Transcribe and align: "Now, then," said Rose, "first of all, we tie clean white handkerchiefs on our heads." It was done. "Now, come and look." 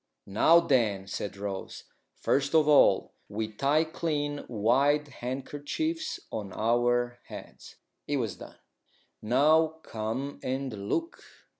"Now, 0.25 0.59
then," 0.61 1.05
said 1.05 1.37
Rose, 1.37 1.83
"first 2.15 2.55
of 2.55 2.67
all, 2.67 3.13
we 3.29 3.51
tie 3.53 3.83
clean 3.83 4.39
white 4.47 5.07
handkerchiefs 5.09 6.19
on 6.31 6.51
our 6.53 7.19
heads." 7.25 7.75
It 8.07 8.17
was 8.17 8.37
done. 8.37 8.55
"Now, 9.21 9.75
come 9.83 10.39
and 10.41 10.89
look." 10.89 11.21